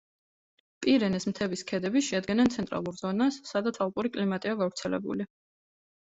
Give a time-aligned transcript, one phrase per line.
[0.83, 5.29] პირენეს მთების ქედები შეადგენენ ცენტრალურ ზონას, სადაც ალპური კლიმატია გავრცელებული.